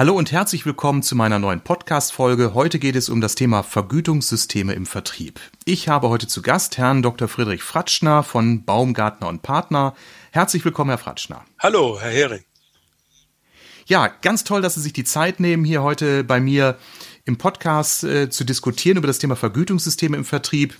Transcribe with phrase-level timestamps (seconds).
[0.00, 2.54] Hallo und herzlich willkommen zu meiner neuen Podcast-Folge.
[2.54, 5.38] Heute geht es um das Thema Vergütungssysteme im Vertrieb.
[5.66, 7.28] Ich habe heute zu Gast Herrn Dr.
[7.28, 9.94] Friedrich Fratschner von Baumgartner und Partner.
[10.30, 11.44] Herzlich willkommen, Herr Fratschner.
[11.58, 12.42] Hallo, Herr Hering.
[13.84, 16.78] Ja, ganz toll, dass Sie sich die Zeit nehmen, hier heute bei mir
[17.26, 20.78] im Podcast äh, zu diskutieren über das Thema Vergütungssysteme im Vertrieb.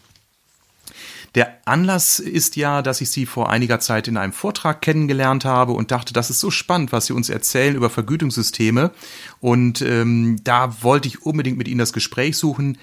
[1.35, 5.73] Der Anlass ist ja, dass ich Sie vor einiger Zeit in einem Vortrag kennengelernt habe
[5.73, 8.91] und dachte, das ist so spannend, was Sie uns erzählen über Vergütungssysteme.
[9.39, 12.79] Und ähm, da wollte ich unbedingt mit Ihnen das Gespräch suchen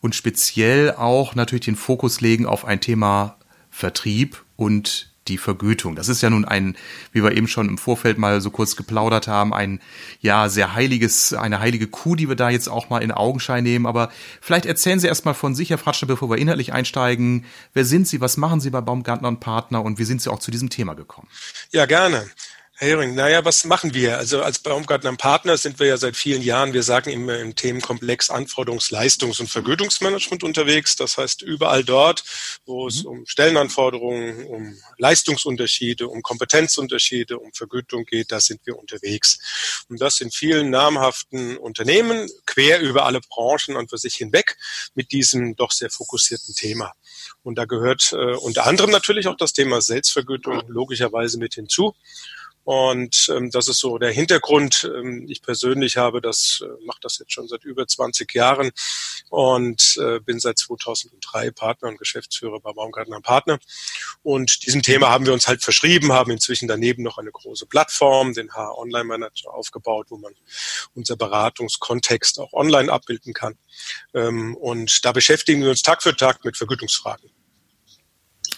[0.00, 3.36] und speziell auch natürlich den Fokus legen auf ein Thema
[3.70, 5.94] Vertrieb und die Vergütung.
[5.96, 6.76] Das ist ja nun ein,
[7.12, 9.80] wie wir eben schon im Vorfeld mal so kurz geplaudert haben, ein
[10.20, 13.86] ja sehr heiliges, eine heilige Kuh, die wir da jetzt auch mal in Augenschein nehmen.
[13.86, 17.44] Aber vielleicht erzählen Sie erstmal von sich, Herr Fratschner, bevor wir inhaltlich einsteigen.
[17.74, 18.20] Wer sind Sie?
[18.20, 19.84] Was machen Sie bei Baumgartner und Partner?
[19.84, 21.28] Und wie sind Sie auch zu diesem Thema gekommen?
[21.70, 22.28] Ja, gerne.
[22.82, 24.16] Herr Hering, naja, was machen wir?
[24.16, 28.30] Also als Baumgartner Partner sind wir ja seit vielen Jahren, wir sagen immer im Themenkomplex
[28.30, 30.96] Anforderungs-, Leistungs- und Vergütungsmanagement unterwegs.
[30.96, 32.24] Das heißt, überall dort,
[32.64, 33.10] wo es mhm.
[33.10, 39.84] um Stellenanforderungen, um Leistungsunterschiede, um Kompetenzunterschiede, um Vergütung geht, da sind wir unterwegs.
[39.90, 44.56] Und das in vielen namhaften Unternehmen, quer über alle Branchen und für sich hinweg,
[44.94, 46.94] mit diesem doch sehr fokussierten Thema.
[47.42, 51.94] Und da gehört äh, unter anderem natürlich auch das Thema Selbstvergütung logischerweise mit hinzu.
[52.64, 54.90] Und ähm, das ist so der Hintergrund.
[54.94, 58.70] Ähm, ich persönlich habe das, äh, mache das jetzt schon seit über 20 Jahren
[59.30, 63.58] und äh, bin seit 2003 Partner und Geschäftsführer bei Baumgartner Partner.
[64.22, 68.34] Und diesem Thema haben wir uns halt verschrieben, haben inzwischen daneben noch eine große Plattform,
[68.34, 70.34] den HR Online Manager aufgebaut, wo man
[70.94, 73.56] unser Beratungskontext auch online abbilden kann.
[74.14, 77.30] Ähm, und da beschäftigen wir uns Tag für Tag mit Vergütungsfragen.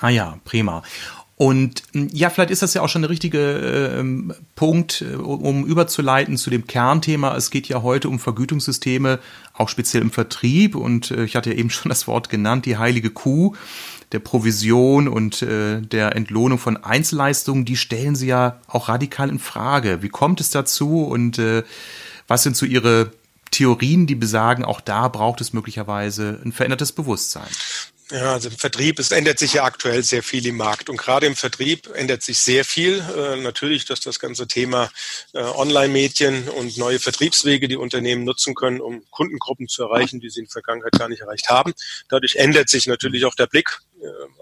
[0.01, 0.83] Ah ja, prima.
[1.43, 5.67] Und hm, ja, vielleicht ist das ja auch schon der richtige ähm, Punkt, äh, um
[5.67, 7.37] überzuleiten zu dem Kernthema.
[7.37, 9.19] Es geht ja heute um Vergütungssysteme,
[9.53, 10.77] auch speziell im Vertrieb.
[10.77, 13.57] Und äh, ich hatte ja eben schon das Wort genannt, die heilige Kuh
[14.13, 19.41] der Provision und äh, der Entlohnung von Einzelleistungen, die stellen Sie ja auch radikal in
[19.41, 20.01] Frage.
[20.01, 21.65] Wie kommt es dazu und äh,
[22.29, 23.11] was sind so Ihre
[23.51, 27.49] Theorien, die besagen, auch da braucht es möglicherweise ein verändertes Bewusstsein?
[28.13, 31.25] Ja, also im Vertrieb, es ändert sich ja aktuell sehr viel im Markt und gerade
[31.27, 33.03] im Vertrieb ändert sich sehr viel.
[33.17, 34.91] Äh, natürlich, dass das ganze Thema
[35.33, 40.41] äh, Online-Medien und neue Vertriebswege, die Unternehmen nutzen können, um Kundengruppen zu erreichen, die sie
[40.41, 41.73] in der Vergangenheit gar nicht erreicht haben.
[42.11, 43.81] Dadurch ändert sich natürlich auch der Blick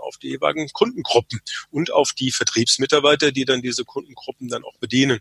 [0.00, 1.40] auf die jeweiligen Kundengruppen
[1.70, 5.20] und auf die Vertriebsmitarbeiter, die dann diese Kundengruppen dann auch bedienen.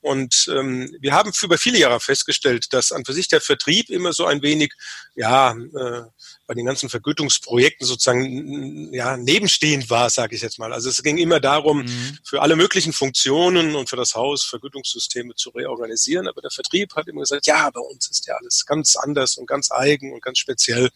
[0.00, 4.12] Und ähm, wir haben über viele Jahre festgestellt, dass an für sich der Vertrieb immer
[4.12, 4.72] so ein wenig,
[5.14, 6.02] ja, äh,
[6.46, 10.72] bei den ganzen Vergütungsprojekten sozusagen ja nebenstehend war, sage ich jetzt mal.
[10.72, 12.18] Also es ging immer darum, mhm.
[12.24, 16.26] für alle möglichen Funktionen und für das Haus Vergütungssysteme zu reorganisieren.
[16.26, 19.46] Aber der Vertrieb hat immer gesagt, ja, bei uns ist ja alles ganz anders und
[19.46, 20.90] ganz eigen und ganz speziell.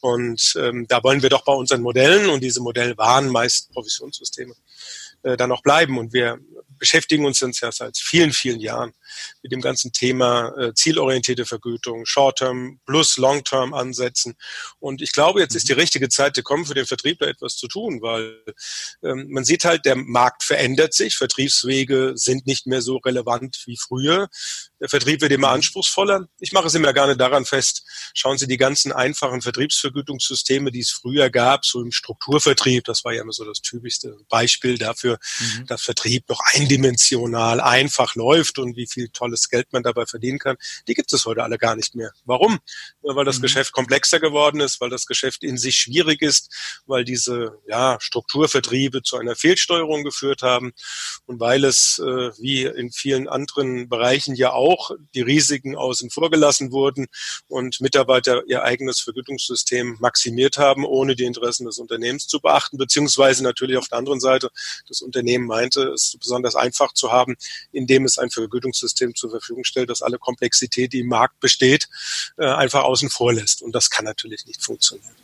[0.00, 4.54] Und ähm, da wollen wir doch bei unseren Modellen, und diese Modelle waren meist Provisionssysteme,
[5.22, 5.98] äh, dann auch bleiben.
[5.98, 6.38] Und wir
[6.78, 8.92] beschäftigen uns jetzt ja seit vielen, vielen Jahren
[9.42, 14.34] mit dem ganzen Thema äh, zielorientierte Vergütung, Short-Term plus Long-Term ansetzen.
[14.78, 15.80] Und ich glaube, jetzt ist die mhm.
[15.80, 18.42] richtige Zeit gekommen, für den Vertrieb da etwas zu tun, weil
[19.02, 23.76] ähm, man sieht halt, der Markt verändert sich, Vertriebswege sind nicht mehr so relevant wie
[23.76, 24.28] früher.
[24.80, 25.54] Der Vertrieb wird immer mhm.
[25.54, 26.26] anspruchsvoller.
[26.38, 27.82] Ich mache es immer gerne daran fest,
[28.14, 33.12] schauen Sie die ganzen einfachen Vertriebsvergütungssysteme, die es früher gab, so im Strukturvertrieb, das war
[33.12, 35.66] ja immer so das typischste Beispiel dafür, mhm.
[35.66, 40.56] dass Vertrieb noch eindimensional einfach läuft und wie viel tolles Geld man dabei verdienen kann,
[40.88, 42.12] die gibt es heute alle gar nicht mehr.
[42.24, 42.58] Warum?
[43.02, 43.42] Weil das mhm.
[43.42, 49.02] Geschäft komplexer geworden ist, weil das Geschäft in sich schwierig ist, weil diese ja, Strukturvertriebe
[49.02, 50.72] zu einer Fehlsteuerung geführt haben
[51.26, 56.10] und weil es, äh, wie in vielen anderen Bereichen ja auch, auch die Risiken außen
[56.10, 57.06] vor gelassen wurden
[57.48, 63.42] und Mitarbeiter ihr eigenes Vergütungssystem maximiert haben, ohne die Interessen des Unternehmens zu beachten, beziehungsweise
[63.42, 64.50] natürlich auf der anderen Seite
[64.88, 67.36] das Unternehmen meinte, es besonders einfach zu haben,
[67.72, 71.88] indem es ein Vergütungssystem zur Verfügung stellt, das alle Komplexität, die im Markt besteht,
[72.38, 73.62] äh, einfach außen vor lässt.
[73.62, 75.14] Und das kann natürlich nicht funktionieren.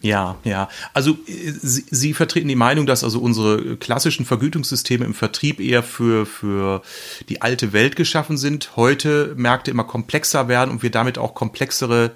[0.00, 0.68] Ja, ja.
[0.92, 5.82] Also äh, Sie, Sie, vertreten die Meinung, dass also unsere klassischen Vergütungssysteme im Vertrieb eher
[5.82, 6.82] für, für
[7.28, 12.12] die alte Welt geschaffen sind, heute Märkte immer komplexer werden und wir damit auch komplexere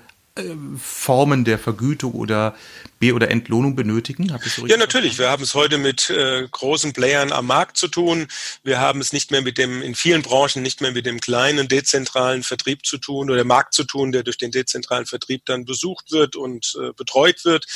[0.79, 2.55] Formen der Vergütung oder
[2.99, 4.33] B- oder Entlohnung benötigen?
[4.45, 5.19] So ja, natürlich.
[5.19, 8.27] Wir haben es heute mit äh, großen Playern am Markt zu tun.
[8.65, 11.69] Wir haben es nicht mehr mit dem, in vielen Branchen nicht mehr mit dem kleinen
[11.69, 16.11] dezentralen Vertrieb zu tun oder Markt zu tun, der durch den dezentralen Vertrieb dann besucht
[16.11, 17.67] wird und äh, betreut wird.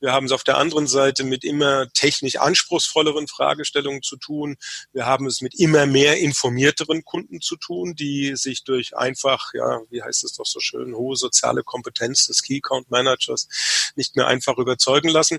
[0.00, 4.56] Wir haben es auf der anderen Seite mit immer technisch anspruchsvolleren Fragestellungen zu tun.
[4.92, 9.80] Wir haben es mit immer mehr informierteren Kunden zu tun, die sich durch einfach, ja,
[9.90, 13.48] wie heißt es doch so schön, hohe soziale Kompetenz des Key Account Managers
[13.94, 15.38] nicht mehr einfach über überzeugen lassen.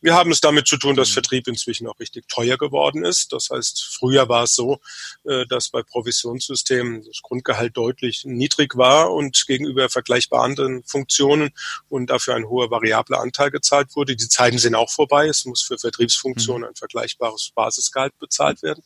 [0.00, 1.14] Wir haben es damit zu tun, dass mhm.
[1.14, 3.32] Vertrieb inzwischen auch richtig teuer geworden ist.
[3.32, 4.78] Das heißt, früher war es so,
[5.24, 11.50] äh, dass bei Provisionssystemen das Grundgehalt deutlich niedrig war und gegenüber vergleichbar anderen Funktionen
[11.88, 14.14] und dafür ein hoher variabler Anteil gezahlt wurde.
[14.14, 15.26] Die Zeiten sind auch vorbei.
[15.26, 16.68] Es muss für Vertriebsfunktionen mhm.
[16.68, 18.84] ein vergleichbares Basisgehalt bezahlt werden.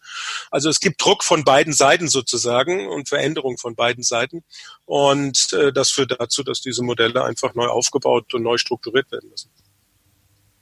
[0.50, 4.44] Also es gibt Druck von beiden Seiten sozusagen und Veränderung von beiden Seiten.
[4.86, 9.30] Und äh, das führt dazu, dass diese Modelle einfach neu aufgebaut und neu strukturiert werden
[9.30, 9.50] müssen.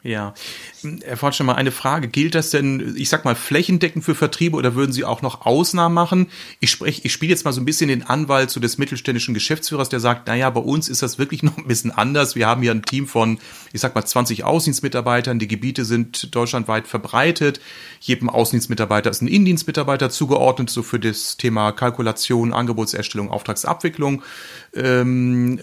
[0.03, 0.33] Ja.
[1.03, 2.09] Herr Fortschner, mal eine Frage.
[2.09, 5.95] Gilt das denn, ich sag mal, flächendeckend für Vertriebe oder würden Sie auch noch Ausnahmen
[5.95, 6.29] machen?
[6.59, 9.91] Ich spreche, ich spiele jetzt mal so ein bisschen den Anwalt so des mittelständischen Geschäftsführers,
[9.91, 12.35] der sagt, naja, bei uns ist das wirklich noch ein bisschen anders.
[12.35, 13.39] Wir haben hier ein Team von,
[13.75, 15.39] ich sag mal, 20 Außendienstmitarbeitern.
[15.39, 17.61] Die Gebiete sind deutschlandweit verbreitet.
[18.01, 24.23] Jedem Außendienstmitarbeiter ist ein Indienstmitarbeiter zugeordnet, so für das Thema Kalkulation, Angebotserstellung, Auftragsabwicklung.
[24.75, 25.61] Ähm,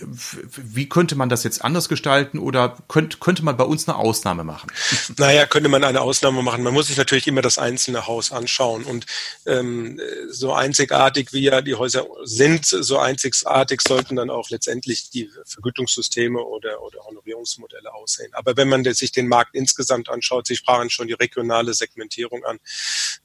[0.58, 4.27] wie könnte man das jetzt anders gestalten oder könnte, könnte man bei uns eine Ausnahme
[4.28, 4.70] Ausnahme machen?
[5.18, 6.64] Naja, könnte man eine Ausnahme machen.
[6.64, 8.84] Man muss sich natürlich immer das einzelne Haus anschauen.
[8.84, 9.06] Und
[9.46, 15.32] ähm, so einzigartig wie ja die Häuser sind, so einzigartig sollten dann auch letztendlich die
[15.46, 18.32] Vergütungssysteme oder, oder Honorierungsmodelle aussehen.
[18.34, 22.60] Aber wenn man sich den Markt insgesamt anschaut, Sie sprachen schon die regionale Segmentierung an.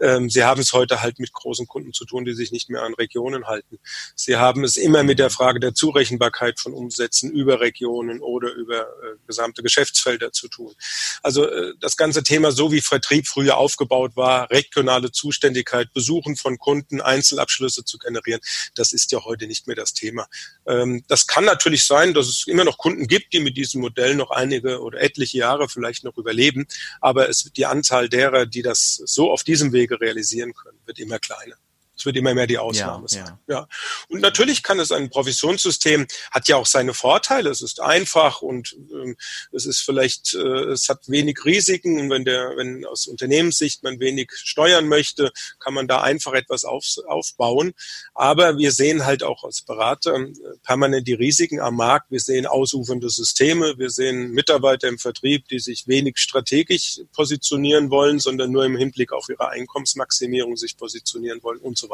[0.01, 2.83] Ähm, Sie haben es heute halt mit großen Kunden zu tun, die sich nicht mehr
[2.83, 3.79] an Regionen halten.
[4.15, 8.83] Sie haben es immer mit der Frage der Zurechenbarkeit von Umsätzen über Regionen oder über
[8.83, 10.75] äh, gesamte Geschäftsfelder zu tun.
[11.23, 16.59] Also äh, das ganze Thema, so wie Vertrieb früher aufgebaut war, regionale Zuständigkeit, Besuchen von
[16.59, 18.41] Kunden, Einzelabschlüsse zu generieren,
[18.75, 20.27] das ist ja heute nicht mehr das Thema.
[20.67, 24.15] Ähm, das kann natürlich sein, dass es immer noch Kunden gibt, die mit diesem Modell
[24.15, 26.67] noch einige oder etliche Jahre vielleicht noch überleben,
[27.01, 30.99] aber es wird die Anzahl derer, die das so auf diesem Wege realisieren können, wird
[30.99, 31.57] immer kleiner.
[32.03, 33.39] Es wird immer mehr die Ausnahme ja, sein.
[33.47, 33.55] Ja.
[33.55, 33.69] ja.
[34.09, 37.49] Und natürlich kann es ein Provisionssystem, hat ja auch seine Vorteile.
[37.49, 39.17] Es ist einfach und ähm,
[39.53, 42.01] es ist vielleicht, äh, es hat wenig Risiken.
[42.01, 46.65] Und wenn der, wenn aus Unternehmenssicht man wenig steuern möchte, kann man da einfach etwas
[46.65, 47.73] auf, aufbauen.
[48.15, 50.33] Aber wir sehen halt auch als Berater äh,
[50.65, 52.11] permanent die Risiken am Markt.
[52.11, 53.79] Wir sehen ausufernde Systeme.
[53.79, 59.13] Wir sehen Mitarbeiter im Vertrieb, die sich wenig strategisch positionieren wollen, sondern nur im Hinblick
[59.13, 61.92] auf ihre Einkommensmaximierung sich positionieren wollen und so weiter.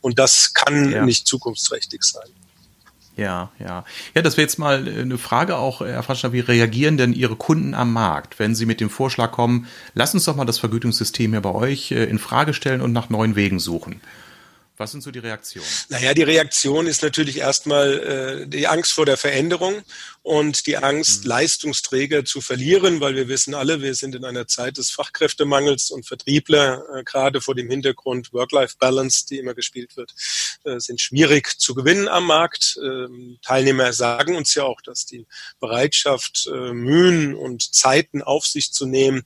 [0.00, 1.04] Und das kann ja.
[1.04, 2.28] nicht zukunftsträchtig sein.
[3.16, 3.84] Ja, ja.
[4.14, 7.74] Ja, das wäre jetzt mal eine Frage auch, Herr Fraschner, wie reagieren denn Ihre Kunden
[7.74, 11.42] am Markt, wenn sie mit dem Vorschlag kommen, lass uns doch mal das Vergütungssystem hier
[11.42, 14.00] bei euch äh, in Frage stellen und nach neuen Wegen suchen?
[14.80, 15.66] Was sind so die Reaktionen?
[15.90, 19.82] Naja, die Reaktion ist natürlich erstmal äh, die Angst vor der Veränderung
[20.22, 21.28] und die Angst, mhm.
[21.28, 26.06] Leistungsträger zu verlieren, weil wir wissen alle, wir sind in einer Zeit des Fachkräftemangels und
[26.06, 30.14] Vertriebler, äh, gerade vor dem Hintergrund Work-Life-Balance, die immer gespielt wird,
[30.64, 32.78] sind schwierig zu gewinnen am Markt.
[32.82, 35.26] Ähm, Teilnehmer sagen uns ja auch, dass die
[35.58, 39.22] Bereitschaft, äh, Mühen und Zeiten auf sich zu nehmen,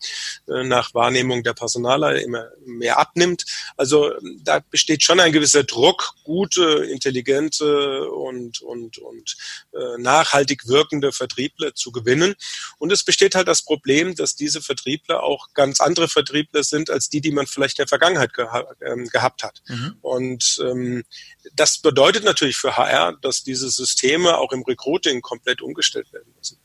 [0.48, 3.44] äh, nach Wahrnehmung der Personaler immer mehr abnimmt.
[3.76, 4.12] Also
[4.42, 9.36] da besteht schon ein gewisser Druck, gute, intelligente und, und, und
[9.72, 12.34] äh, nachhaltig wirkende wirkende Vertriebler zu gewinnen.
[12.78, 17.08] Und es besteht halt das Problem, dass diese Vertriebler auch ganz andere Vertriebler sind als
[17.08, 19.62] die, die man vielleicht in der Vergangenheit geha ähm, gehabt hat.
[19.68, 19.96] Mhm.
[20.02, 21.04] Und ähm,
[21.54, 26.58] das bedeutet natürlich für HR, dass diese Systeme auch im Recruiting komplett umgestellt werden müssen.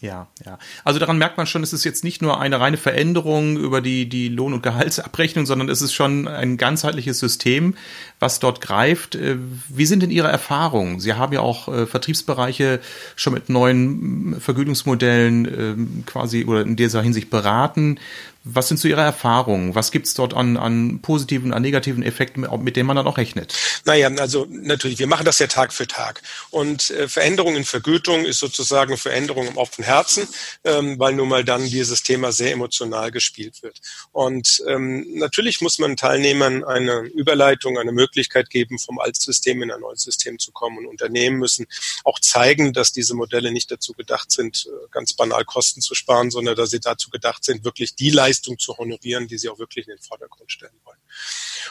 [0.00, 0.58] Ja, ja.
[0.84, 4.08] Also daran merkt man schon, es ist jetzt nicht nur eine reine Veränderung über die,
[4.08, 7.74] die Lohn- und Gehaltsabrechnung, sondern es ist schon ein ganzheitliches System,
[8.20, 9.16] was dort greift.
[9.16, 9.38] Äh,
[9.68, 11.00] wie sind denn Ihre Erfahrungen?
[11.00, 12.80] Sie haben ja auch äh, Vertriebsbereiche
[13.16, 17.98] schon mit neuen Vergütungsmodellen ähm, quasi oder in dieser Hinsicht beraten.
[18.44, 19.74] Was sind so Ihre Erfahrungen?
[19.74, 23.18] Was gibt es dort an, an positiven, an negativen Effekten, mit denen man dann auch
[23.18, 23.52] rechnet?
[23.84, 26.22] Naja, also natürlich, wir machen das ja Tag für Tag.
[26.50, 30.26] Und äh, Veränderung in Vergütung ist sozusagen Veränderung im offenen Herzen,
[30.64, 33.80] ähm, weil nun mal dann dieses Thema sehr emotional gespielt wird.
[34.12, 39.80] Und ähm, natürlich muss man Teilnehmern eine Überleitung, eine Möglichkeit geben, vom Altsystem in ein
[39.80, 40.78] neues System zu kommen.
[40.78, 41.66] Und Unternehmen müssen
[42.04, 46.30] auch zeigen, dass diese Modelle nicht dazu gedacht sind, äh, ganz banal Kosten zu sparen,
[46.30, 49.86] sondern dass sie dazu gedacht sind, wirklich die Leistung zu honorieren, die sie auch wirklich
[49.86, 50.98] in den Vordergrund stellen wollen.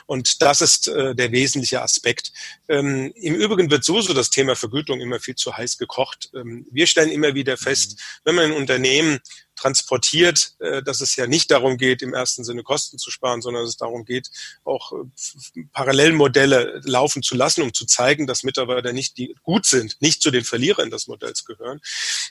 [0.05, 2.31] Und das ist äh, der wesentliche Aspekt.
[2.69, 6.29] Ähm, Im Übrigen wird so so das Thema Vergütung immer viel zu heiß gekocht.
[6.35, 8.01] Ähm, wir stellen immer wieder fest, mhm.
[8.25, 9.19] wenn man ein Unternehmen
[9.57, 13.63] transportiert, äh, dass es ja nicht darum geht, im ersten Sinne Kosten zu sparen, sondern
[13.63, 14.29] dass es darum geht,
[14.63, 19.97] auch äh, Parallelmodelle laufen zu lassen, um zu zeigen, dass Mitarbeiter nicht die gut sind,
[19.99, 21.81] nicht zu den Verlierern des Modells gehören,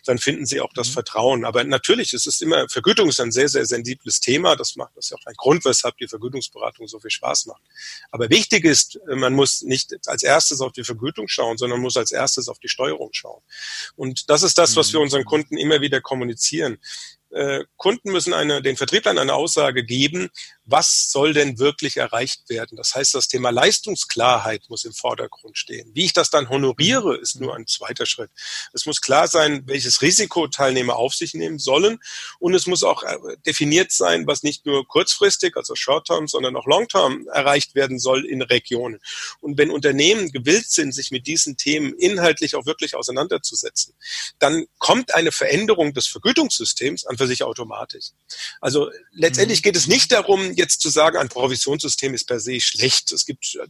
[0.05, 0.93] dann finden sie auch das mhm.
[0.93, 1.45] Vertrauen.
[1.45, 4.57] Aber natürlich, es ist immer, Vergütung ist ein sehr, sehr sensibles Thema.
[4.57, 7.63] Das macht das ist ja auch ein Grund, weshalb die Vergütungsberatung so viel Spaß macht.
[8.11, 12.13] Aber wichtig ist, man muss nicht als erstes auf die Vergütung schauen, sondern muss als
[12.13, 13.43] erstes auf die Steuerung schauen.
[13.97, 15.05] Und das ist das, was wir mhm.
[15.05, 16.79] unseren Kunden immer wieder kommunizieren.
[17.31, 20.31] Äh, Kunden müssen eine, den Vertrieblern eine Aussage geben,
[20.67, 22.77] was soll denn wirklich erreicht werden?
[22.77, 25.93] Das heißt, das Thema Leistungsklarheit muss im Vordergrund stehen.
[25.95, 28.31] Wie ich das dann honoriere, ist nur ein zweiter Schritt.
[28.73, 31.99] Es muss klar sein, welches Risiko Teilnehmer auf sich nehmen sollen.
[32.41, 36.67] Und es muss auch äh, definiert sein, was nicht nur kurzfristig, also Short-Term, sondern auch
[36.67, 38.99] Long-Term erreicht werden soll in Regionen.
[39.41, 43.95] Und wenn Unternehmen gewillt sind, sich mit diesen Themen inhaltlich auch wirklich auseinanderzusetzen,
[44.41, 48.07] dann kommt eine Veränderung des Vergütungssystems an für sich automatisch.
[48.61, 49.63] Also letztendlich mhm.
[49.63, 53.13] geht es nicht darum, jetzt zu sagen, ein Provisionssystem ist per se schlecht.
[53.13, 53.67] Es gibt äh,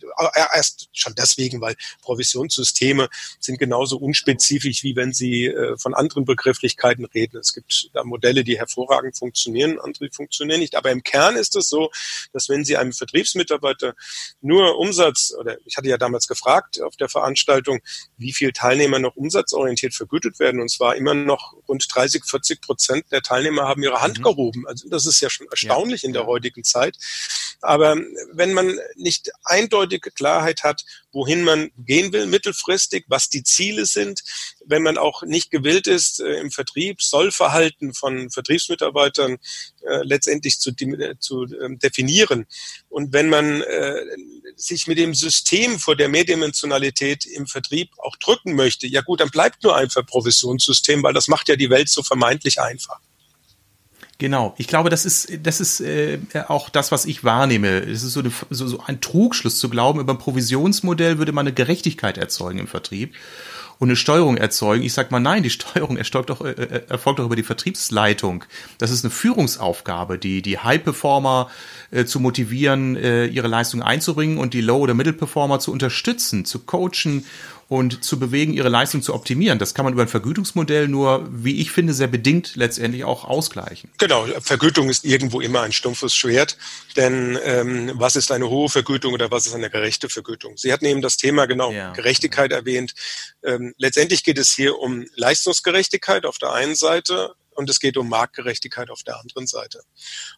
[0.52, 3.08] erst schon deswegen, weil Provisionssysteme
[3.40, 7.38] sind genauso unspezifisch, wie wenn Sie äh, von anderen Begrifflichkeiten reden.
[7.38, 10.76] Es gibt da Modelle, die hervorragend funktionieren, andere funktionieren nicht.
[10.76, 11.90] Aber im Kern ist es so,
[12.32, 13.94] dass wenn Sie einem Vertriebsmitarbeiter
[14.40, 17.80] nur Umsatz, oder ich hatte ja damals gefragt auf der Veranstaltung,
[18.16, 23.06] wie viel Teilnehmer noch umsatzorientiert vergütet werden, und zwar immer noch rund 30, 40 Prozent
[23.10, 24.22] der Teilnehmer haben ihre Hand mhm.
[24.22, 24.66] gehoben.
[24.66, 26.08] Also das ist ja schon erstaunlich ja.
[26.08, 26.75] in der heutigen Zeit.
[26.76, 26.96] Zeit.
[27.62, 27.96] Aber
[28.32, 34.20] wenn man nicht eindeutige Klarheit hat, wohin man gehen will mittelfristig, was die Ziele sind,
[34.66, 39.38] wenn man auch nicht gewillt ist, äh, im Vertrieb Sollverhalten von Vertriebsmitarbeitern
[39.82, 40.72] äh, letztendlich zu,
[41.18, 42.46] zu äh, definieren
[42.88, 44.04] und wenn man äh,
[44.56, 49.30] sich mit dem System vor der Mehrdimensionalität im Vertrieb auch drücken möchte, ja gut, dann
[49.30, 53.00] bleibt nur einfach Provisionssystem, weil das macht ja die Welt so vermeintlich einfach.
[54.18, 56.18] Genau, ich glaube, das ist, das ist äh,
[56.48, 57.80] auch das, was ich wahrnehme.
[57.80, 61.46] Es ist so, eine, so, so ein Trugschluss zu glauben, über ein Provisionsmodell würde man
[61.46, 63.14] eine Gerechtigkeit erzeugen im Vertrieb
[63.78, 64.82] und eine Steuerung erzeugen.
[64.84, 68.44] Ich sag mal, nein, die Steuerung erfolgt doch, äh, äh, erfolgt doch über die Vertriebsleitung.
[68.78, 71.50] Das ist eine Führungsaufgabe, die die High-Performer
[71.90, 76.60] äh, zu motivieren, äh, ihre Leistung einzubringen und die Low- oder Middle-Performer zu unterstützen, zu
[76.60, 77.26] coachen
[77.68, 79.58] und zu bewegen, ihre Leistung zu optimieren.
[79.58, 83.90] Das kann man über ein Vergütungsmodell nur, wie ich finde, sehr bedingt letztendlich auch ausgleichen.
[83.98, 86.56] Genau, Vergütung ist irgendwo immer ein stumpfes Schwert,
[86.96, 90.56] denn ähm, was ist eine hohe Vergütung oder was ist eine gerechte Vergütung?
[90.56, 91.92] Sie hatten eben das Thema genau ja.
[91.92, 92.94] Gerechtigkeit erwähnt.
[93.42, 98.08] Ähm, letztendlich geht es hier um Leistungsgerechtigkeit auf der einen Seite, und es geht um
[98.08, 99.82] Marktgerechtigkeit auf der anderen Seite.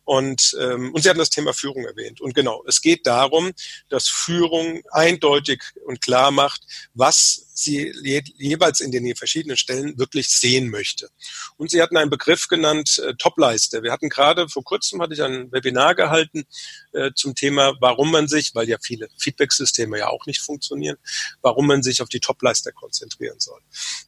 [0.04, 2.20] Und, ähm, und Sie hatten das Thema Führung erwähnt.
[2.20, 3.52] Und genau, es geht darum,
[3.88, 6.62] dass Führung eindeutig und klar macht,
[6.94, 11.08] was sie je, jeweils in den verschiedenen Stellen wirklich sehen möchte.
[11.56, 13.82] Und Sie hatten einen Begriff genannt, äh, Topleiste.
[13.82, 16.44] Wir hatten gerade vor kurzem hatte ich ein Webinar gehalten
[16.92, 20.96] äh, zum Thema, warum man sich, weil ja viele Feedback-Systeme ja auch nicht funktionieren,
[21.42, 23.60] warum man sich auf die Topleister konzentrieren soll.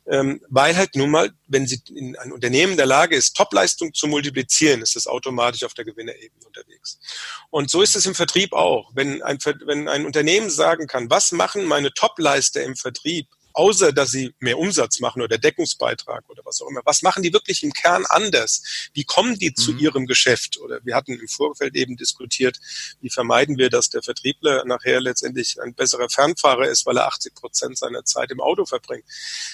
[0.07, 4.07] Ähm, weil halt nun mal, wenn Sie in ein Unternehmen der Lage ist, Topleistung zu
[4.07, 6.99] multiplizieren, ist es automatisch auf der Gewinnerebene unterwegs.
[7.51, 8.91] Und so ist es im Vertrieb auch.
[8.95, 14.11] Wenn ein, wenn ein Unternehmen sagen kann, was machen meine Topleister im Vertrieb außer dass
[14.11, 17.73] sie mehr Umsatz machen oder Deckungsbeitrag oder was auch immer, was machen die wirklich im
[17.73, 18.63] Kern anders?
[18.93, 19.79] Wie kommen die zu mhm.
[19.79, 20.59] ihrem Geschäft?
[20.59, 22.59] Oder wir hatten im Vorfeld eben diskutiert,
[23.01, 27.35] wie vermeiden wir, dass der Vertriebler nachher letztendlich ein besserer Fernfahrer ist, weil er 80
[27.35, 29.05] Prozent seiner Zeit im Auto verbringt.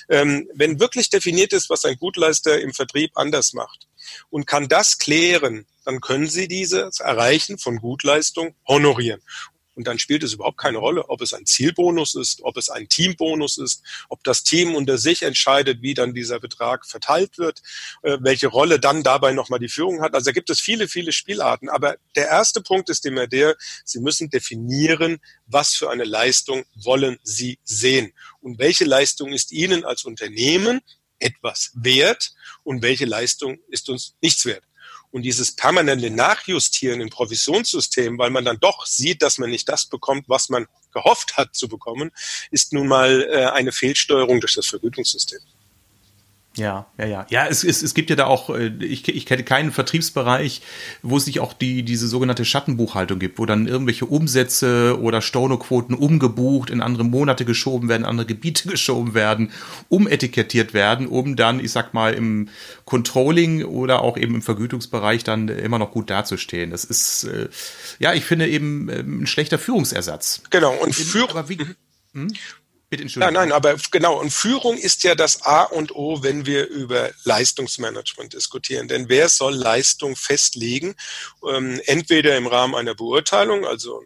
[0.08, 3.88] Ähm, wenn wirklich definiert ist, was ein Gutleister im Vertrieb anders macht
[4.30, 9.22] und kann das klären, dann können Sie dieses Erreichen von Gutleistung honorieren.
[9.76, 12.88] Und dann spielt es überhaupt keine Rolle, ob es ein Zielbonus ist, ob es ein
[12.88, 17.60] Teambonus ist, ob das Team unter sich entscheidet, wie dann dieser Betrag verteilt wird,
[18.02, 20.14] äh, welche Rolle dann dabei nochmal die Führung hat.
[20.14, 21.68] Also da gibt es viele, viele Spielarten.
[21.68, 23.54] Aber der erste Punkt ist immer der,
[23.84, 29.84] Sie müssen definieren, was für eine Leistung wollen Sie sehen und welche Leistung ist Ihnen
[29.84, 30.80] als Unternehmen
[31.18, 32.32] etwas wert
[32.64, 34.64] und welche Leistung ist uns nichts wert.
[35.10, 39.86] Und dieses permanente Nachjustieren im Provisionssystem, weil man dann doch sieht, dass man nicht das
[39.86, 42.10] bekommt, was man gehofft hat zu bekommen,
[42.50, 45.40] ist nun mal äh, eine Fehlsteuerung durch das Vergütungssystem.
[46.56, 47.26] Ja, ja, ja.
[47.28, 50.62] Ja, es, es, es gibt ja da auch, äh, ich, ich kenne keinen Vertriebsbereich,
[51.02, 55.94] wo es nicht auch die, diese sogenannte Schattenbuchhaltung gibt, wo dann irgendwelche Umsätze oder Stornoquoten
[55.94, 59.50] umgebucht, in andere Monate geschoben werden, andere Gebiete geschoben werden,
[59.88, 62.48] umetikettiert werden, um dann, ich sag mal, im
[62.84, 66.70] Controlling oder auch eben im Vergütungsbereich dann immer noch gut dazustehen.
[66.70, 67.48] Das ist, äh,
[67.98, 70.42] ja, ich finde eben ähm, ein schlechter Führungsersatz.
[70.50, 71.44] Genau, und Führung.
[72.88, 73.34] Bitte Entschuldigung.
[73.34, 74.20] Nein, nein, aber genau.
[74.20, 78.86] Und Führung ist ja das A und O, wenn wir über Leistungsmanagement diskutieren.
[78.86, 80.94] Denn wer soll Leistung festlegen?
[81.48, 84.02] Ähm, entweder im Rahmen einer Beurteilung, also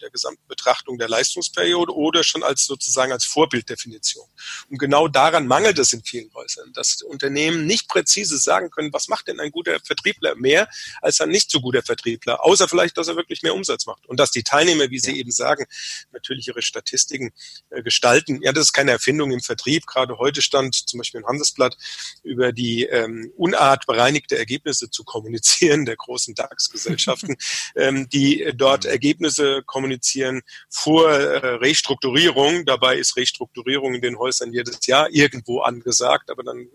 [0.00, 4.26] der gesamten Betrachtung der Leistungsperiode oder schon als sozusagen als Vorbilddefinition.
[4.68, 9.08] Und genau daran mangelt es in vielen Häusern, dass Unternehmen nicht präzise sagen können, was
[9.08, 10.68] macht denn ein guter Vertriebler mehr
[11.02, 14.06] als ein nicht so guter Vertriebler, außer vielleicht, dass er wirklich mehr Umsatz macht.
[14.06, 15.18] Und dass die Teilnehmer, wie Sie ja.
[15.18, 15.66] eben sagen,
[16.12, 17.32] natürlich ihre Statistiken
[17.70, 18.40] äh, gestalten.
[18.42, 19.86] Ja, das ist keine Erfindung im Vertrieb.
[19.86, 21.76] Gerade heute stand zum Beispiel im Handelsblatt
[22.22, 27.36] über die ähm, Unart bereinigte Ergebnisse zu kommunizieren der großen DAX-Gesellschaften,
[27.76, 28.90] ähm, die dort mhm.
[28.90, 32.64] Ergebnisse kommunizieren kommunizieren vor äh, Restrukturierung.
[32.64, 36.68] Dabei ist Restrukturierung in den Häusern jedes Jahr irgendwo angesagt, aber dann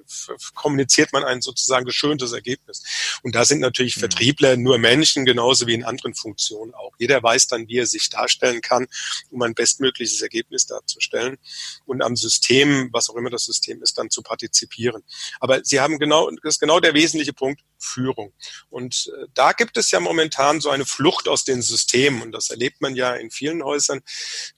[0.53, 2.84] kommuniziert man ein sozusagen geschöntes Ergebnis.
[3.24, 4.01] Und da sind natürlich mhm.
[4.01, 6.91] Vertriebler nur Menschen, genauso wie in anderen Funktionen auch.
[6.98, 8.88] Jeder weiß dann, wie er sich darstellen kann,
[9.29, 11.38] um ein bestmögliches Ergebnis darzustellen
[11.86, 15.03] und am System, was auch immer das System ist, dann zu partizipieren.
[15.39, 18.34] Aber Sie haben genau, das ist genau der wesentliche Punkt, Führung.
[18.70, 22.50] Und äh, da gibt es ja momentan so eine Flucht aus den Systemen und das
[22.50, 24.01] erlebt man ja in vielen Häusern,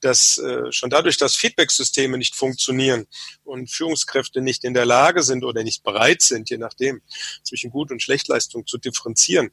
[0.00, 3.06] dass äh, schon dadurch, dass Feedbacksysteme nicht funktionieren
[3.44, 7.02] und Führungskräfte nicht in der Lage sind oder nicht bereit sind, je nachdem,
[7.42, 9.50] zwischen Gut- und Schlechtleistung zu differenzieren,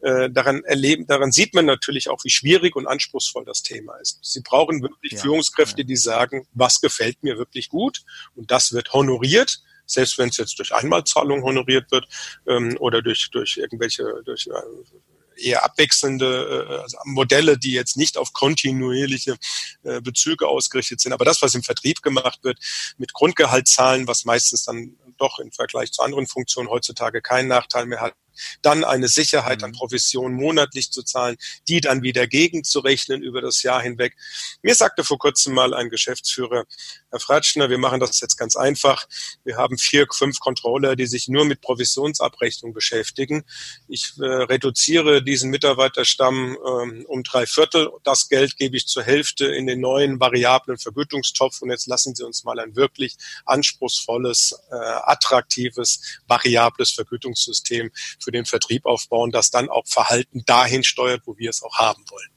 [0.00, 4.18] äh, daran erleben, daran sieht man natürlich auch, wie schwierig und anspruchsvoll das Thema ist.
[4.22, 5.86] Sie brauchen wirklich ja, Führungskräfte, ja.
[5.86, 8.02] die sagen, was gefällt mir wirklich gut
[8.34, 12.06] und das wird honoriert selbst wenn es jetzt durch Einmalzahlung honoriert wird
[12.46, 14.98] ähm, oder durch, durch irgendwelche durch, äh,
[15.38, 19.36] eher abwechselnde äh, also Modelle, die jetzt nicht auf kontinuierliche
[19.82, 21.12] äh, Bezüge ausgerichtet sind.
[21.12, 22.58] Aber das, was im Vertrieb gemacht wird,
[22.98, 28.00] mit Grundgehaltszahlen, was meistens dann doch im Vergleich zu anderen Funktionen heutzutage keinen Nachteil mehr
[28.00, 28.14] hat,
[28.62, 29.76] dann eine Sicherheit an mhm.
[29.76, 31.36] Provision monatlich zu zahlen,
[31.68, 34.16] die dann wieder gegenzurechnen über das Jahr hinweg.
[34.62, 36.64] Mir sagte vor kurzem mal ein Geschäftsführer,
[37.10, 39.06] Herr Fratschner, wir machen das jetzt ganz einfach.
[39.44, 43.44] Wir haben vier, fünf Controller, die sich nur mit Provisionsabrechnung beschäftigen.
[43.88, 47.90] Ich äh, reduziere diesen Mitarbeiterstamm ähm, um drei Viertel.
[48.04, 51.62] Das Geld gebe ich zur Hälfte in den neuen variablen Vergütungstopf.
[51.62, 58.44] Und jetzt lassen Sie uns mal ein wirklich anspruchsvolles, äh, attraktives, variables Vergütungssystem für den
[58.44, 62.28] Vertrieb aufbauen, das dann auch Verhalten dahin steuert, wo wir es auch haben wollen.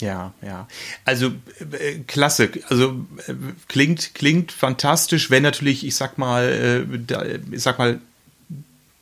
[0.00, 0.66] Ja, ja.
[1.04, 1.32] Also
[1.72, 2.50] äh, klasse.
[2.68, 3.34] Also äh,
[3.68, 8.00] klingt klingt fantastisch, wenn natürlich, ich sag mal, äh, da, ich sag mal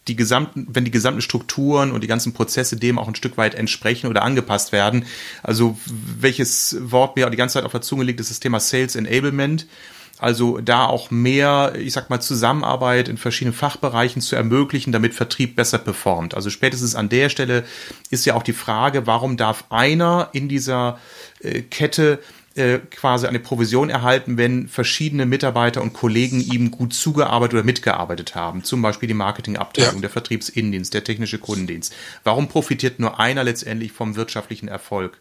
[0.09, 3.55] die gesamten, wenn die gesamten Strukturen und die ganzen Prozesse dem auch ein Stück weit
[3.55, 5.05] entsprechen oder angepasst werden.
[5.43, 8.97] Also welches Wort mir die ganze Zeit auf der Zunge liegt, ist das Thema Sales
[8.97, 9.67] Enablement.
[10.19, 15.55] Also da auch mehr, ich sag mal, Zusammenarbeit in verschiedenen Fachbereichen zu ermöglichen, damit Vertrieb
[15.57, 16.35] besser performt.
[16.35, 17.65] Also spätestens an der Stelle
[18.11, 20.99] ist ja auch die Frage, warum darf einer in dieser
[21.41, 22.19] äh, Kette
[22.59, 28.35] äh, quasi eine Provision erhalten, wenn verschiedene Mitarbeiter und Kollegen ihm gut zugearbeitet oder mitgearbeitet
[28.35, 28.65] haben.
[28.65, 30.01] Zum Beispiel die Marketingabteilung, ja.
[30.01, 31.95] der Vertriebsinnendienst, der technische Kundendienst.
[32.25, 35.19] Warum profitiert nur einer letztendlich vom wirtschaftlichen Erfolg?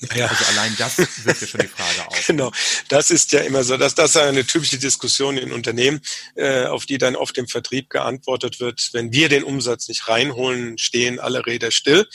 [0.00, 0.26] Naja.
[0.26, 2.26] Also allein das wirft ja schon die Frage auf.
[2.26, 2.52] Genau,
[2.88, 6.00] das ist ja immer so, dass das ist eine typische Diskussion in Unternehmen,
[6.34, 10.78] äh, auf die dann oft im Vertrieb geantwortet wird, wenn wir den Umsatz nicht reinholen,
[10.78, 12.06] stehen alle Räder still.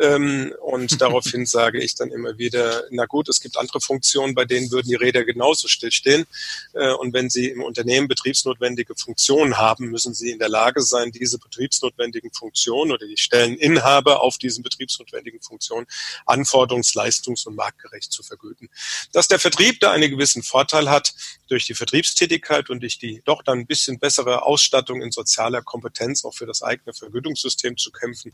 [0.00, 4.44] Ähm, und daraufhin sage ich dann immer wieder, na gut, es gibt andere Funktionen, bei
[4.44, 6.24] denen würden die Räder genauso stillstehen.
[6.74, 11.12] Äh, und wenn Sie im Unternehmen betriebsnotwendige Funktionen haben, müssen Sie in der Lage sein,
[11.12, 15.86] diese betriebsnotwendigen Funktionen oder die Stelleninhaber auf diesen betriebsnotwendigen Funktionen
[16.82, 18.68] anforderungsleistung leistungs- und marktgerecht zu vergüten.
[19.12, 21.14] Dass der Vertrieb da einen gewissen Vorteil hat
[21.48, 26.24] durch die Vertriebstätigkeit und durch die doch dann ein bisschen bessere Ausstattung in sozialer Kompetenz
[26.24, 28.32] auch für das eigene Vergütungssystem zu kämpfen,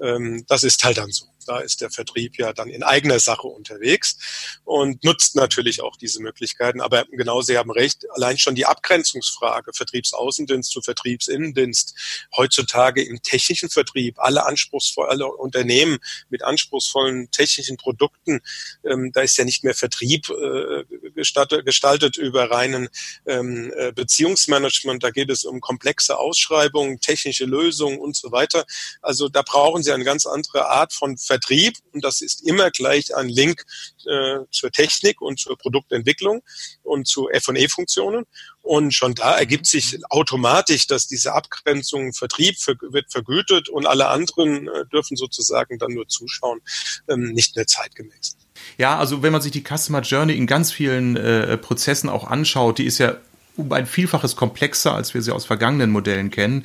[0.00, 1.26] ähm, das ist halt dann so.
[1.50, 4.16] Da ist der Vertrieb ja dann in eigener Sache unterwegs
[4.62, 6.80] und nutzt natürlich auch diese Möglichkeiten.
[6.80, 13.68] Aber genau, Sie haben recht, allein schon die Abgrenzungsfrage, Vertriebsaußendienst zu Vertriebsinnendienst, heutzutage im technischen
[13.68, 18.42] Vertrieb, alle anspruchsvolle alle Unternehmen mit anspruchsvollen technischen Produkten,
[18.84, 20.84] ähm, da ist ja nicht mehr Vertrieb äh,
[21.16, 22.88] gestaltet, gestaltet über reinen
[23.26, 28.66] ähm, äh, Beziehungsmanagement, da geht es um komplexe Ausschreibungen, technische Lösungen und so weiter.
[29.02, 32.70] Also da brauchen Sie eine ganz andere Art von Vertrieb Vertrieb und das ist immer
[32.70, 33.64] gleich ein Link
[34.06, 36.42] äh, zur Technik und zur Produktentwicklung
[36.82, 38.26] und zu F&E-Funktionen.
[38.62, 44.68] Und schon da ergibt sich automatisch, dass diese Abgrenzung Vertrieb wird vergütet und alle anderen
[44.68, 46.60] äh, dürfen sozusagen dann nur zuschauen,
[47.08, 48.36] ähm, nicht mehr zeitgemäß.
[48.76, 52.78] Ja, also wenn man sich die Customer Journey in ganz vielen äh, Prozessen auch anschaut,
[52.78, 53.16] die ist ja
[53.60, 56.64] um ein Vielfaches komplexer, als wir sie aus vergangenen Modellen kennen.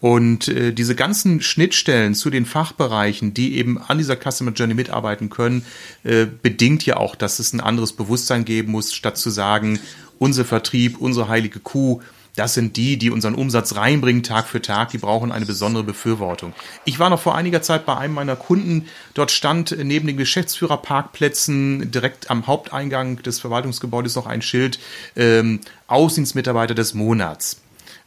[0.00, 5.30] Und äh, diese ganzen Schnittstellen zu den Fachbereichen, die eben an dieser Customer Journey mitarbeiten
[5.30, 5.64] können,
[6.04, 9.78] äh, bedingt ja auch, dass es ein anderes Bewusstsein geben muss, statt zu sagen,
[10.18, 12.02] unser Vertrieb, unsere heilige Kuh,
[12.36, 14.90] das sind die, die unseren Umsatz reinbringen Tag für Tag.
[14.90, 16.52] Die brauchen eine besondere Befürwortung.
[16.84, 18.86] Ich war noch vor einiger Zeit bei einem meiner Kunden.
[19.14, 24.78] Dort stand neben den Geschäftsführerparkplätzen direkt am Haupteingang des Verwaltungsgebäudes noch ein Schild
[25.16, 27.56] ähm, Außendienstmitarbeiter des Monats.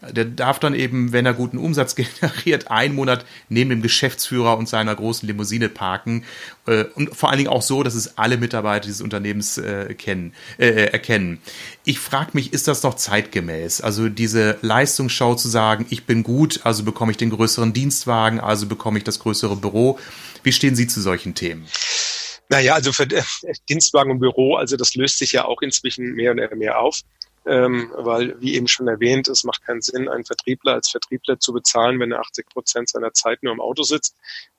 [0.02, 4.70] Der darf dann eben, wenn er guten Umsatz generiert, einen Monat neben dem Geschäftsführer und
[4.70, 6.24] seiner großen Limousine parken.
[6.68, 10.34] Äh, und vor allen Dingen auch so, dass es alle Mitarbeiter dieses Unternehmens äh, kennen,
[10.58, 11.40] äh, äh erkennen.
[11.84, 13.82] Ich frage mich, ist das noch zeitgemäß?
[13.82, 18.68] Also diese Leistungsschau zu sagen, ich bin gut, also bekomme ich den größeren Dienstwagen, also
[18.68, 20.00] bekomme ich das größere Büro.
[20.44, 21.66] Wie stehen Sie zu solchen Themen?
[22.48, 23.08] Naja, also für
[23.70, 27.02] Dienstwagen und Büro, also das löst sich ja auch inzwischen mehr und mehr auf
[27.50, 31.52] ähm, weil, wie eben schon erwähnt, es macht keinen Sinn, einen Vertriebler als Vertriebler zu
[31.52, 34.16] bezahlen, wenn er 80 Prozent seiner Zeit nur im Auto sitzt.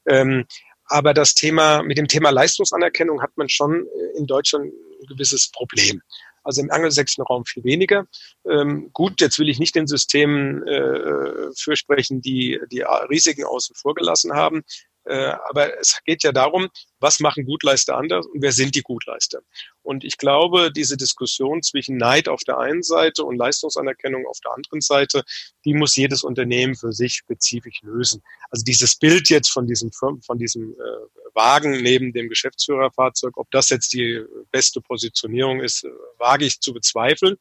[0.06, 0.46] Ähm,
[0.86, 5.50] aber das Thema, mit dem Thema Leistungsanerkennung hat man schon äh, in Deutschland ein gewisses
[5.52, 6.02] Problem.
[6.42, 8.06] Also im angelsächsischen Raum viel weniger.
[8.44, 13.94] Ähm, gut, jetzt will ich nicht den Systemen äh, fürsprechen, die die Risiken außen vor
[13.94, 14.64] gelassen haben.
[15.04, 19.40] Äh, aber es geht ja darum, was machen Gutleister anders und wer sind die Gutleister?
[19.82, 24.52] Und ich glaube, diese Diskussion zwischen Neid auf der einen Seite und Leistungsanerkennung auf der
[24.52, 25.24] anderen Seite,
[25.64, 28.22] die muss jedes Unternehmen für sich spezifisch lösen.
[28.50, 33.70] Also dieses Bild jetzt von diesem, von diesem äh, Wagen neben dem Geschäftsführerfahrzeug, ob das
[33.70, 37.36] jetzt die beste Positionierung ist, äh, wage ich zu bezweifeln.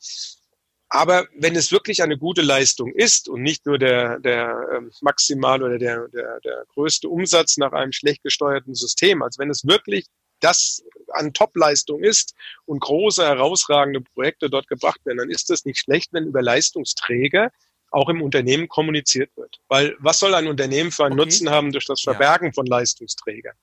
[0.89, 5.61] Aber wenn es wirklich eine gute Leistung ist und nicht nur der, der ähm, maximal
[5.61, 10.05] oder der, der, der größte Umsatz nach einem schlecht gesteuerten System, also wenn es wirklich
[10.39, 12.33] das an Topleistung ist
[12.65, 17.51] und große, herausragende Projekte dort gebracht werden, dann ist es nicht schlecht, wenn über Leistungsträger
[17.91, 19.59] auch im Unternehmen kommuniziert wird.
[19.67, 21.25] Weil was soll ein Unternehmen für einen okay.
[21.25, 22.53] Nutzen haben durch das Verbergen ja.
[22.53, 23.55] von Leistungsträgern?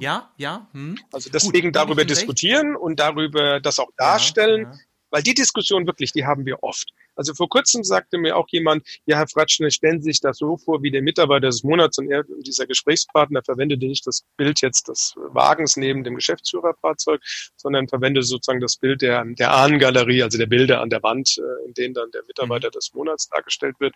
[0.00, 0.68] Ja, ja.
[0.72, 0.98] Hm.
[1.12, 2.80] Also deswegen Gut, darüber diskutieren recht.
[2.80, 4.62] und darüber das auch darstellen.
[4.62, 4.78] Ja, ja.
[5.14, 6.90] Weil die Diskussion wirklich, die haben wir oft.
[7.14, 10.56] Also vor kurzem sagte mir auch jemand, ja, Herr Fratschner, stellen Sie sich das so
[10.56, 14.88] vor, wie der Mitarbeiter des Monats und er, dieser Gesprächspartner verwendete nicht das Bild jetzt
[14.88, 17.22] des Wagens neben dem Geschäftsführerfahrzeug,
[17.54, 21.68] sondern verwendete sozusagen das Bild der, der Ahnengalerie, also der Bilder an der Wand, äh,
[21.68, 23.94] in denen dann der Mitarbeiter des Monats dargestellt wird.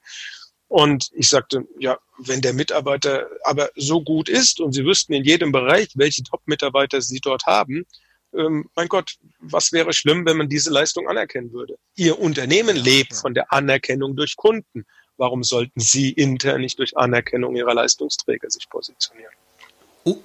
[0.68, 5.24] Und ich sagte, ja, wenn der Mitarbeiter aber so gut ist und Sie wüssten in
[5.24, 7.86] jedem Bereich, welche Top-Mitarbeiter Sie dort haben,
[8.34, 11.78] ähm, mein Gott, was wäre schlimm, wenn man diese Leistung anerkennen würde?
[11.96, 14.84] Ihr Unternehmen lebt von der Anerkennung durch Kunden.
[15.16, 19.32] Warum sollten Sie intern nicht durch Anerkennung Ihrer Leistungsträger sich positionieren?